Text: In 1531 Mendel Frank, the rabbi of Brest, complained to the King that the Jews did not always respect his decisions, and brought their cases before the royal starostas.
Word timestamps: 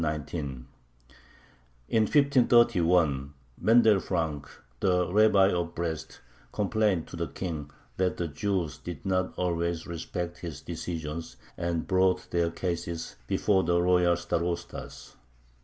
In 0.01 0.65
1531 1.89 3.33
Mendel 3.59 3.99
Frank, 3.99 4.49
the 4.79 5.13
rabbi 5.13 5.49
of 5.51 5.75
Brest, 5.75 6.21
complained 6.51 7.05
to 7.07 7.15
the 7.15 7.27
King 7.27 7.69
that 7.97 8.17
the 8.17 8.27
Jews 8.27 8.79
did 8.79 9.05
not 9.05 9.31
always 9.37 9.85
respect 9.85 10.39
his 10.39 10.61
decisions, 10.61 11.35
and 11.55 11.85
brought 11.85 12.31
their 12.31 12.49
cases 12.49 13.17
before 13.27 13.63
the 13.63 13.79
royal 13.79 14.15
starostas. 14.15 15.17